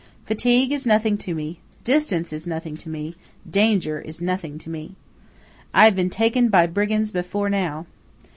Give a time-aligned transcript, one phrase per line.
[0.25, 4.95] Fatigue is nothing to me–distance is nothing to me–danger is nothing to me.
[5.75, 7.85] I have been taken by brigands before now.